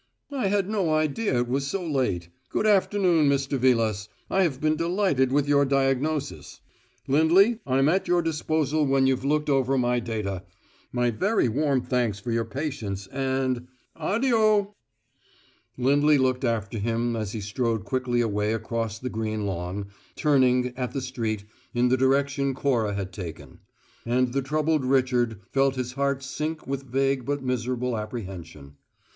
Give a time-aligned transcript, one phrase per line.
[0.31, 2.29] "I had no idea it was so late.
[2.49, 3.29] Good afternoon.
[3.29, 3.59] Mr.
[3.59, 6.59] Vilas, I have been delighted with your diagnosis.
[7.07, 10.41] Lindley, I'm at your disposal when you've looked over my data.
[10.91, 14.73] My very warm thanks for your patience, and addio!"
[15.77, 20.93] Lindley looked after him as he strode quickly away across the green lawn, turning, at
[20.93, 21.43] the street,
[21.75, 23.59] in the direction Cora had taken;
[24.03, 28.77] and the troubled Richard felt his heart sink with vague but miserable apprehension.